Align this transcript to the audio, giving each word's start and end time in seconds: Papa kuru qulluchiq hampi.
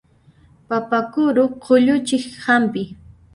Papa 0.69 0.99
kuru 1.11 1.43
qulluchiq 1.63 2.25
hampi. 2.43 2.83